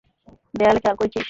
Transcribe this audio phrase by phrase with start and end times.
[0.53, 1.19] দেয়ালে খেয়াল করেছিস?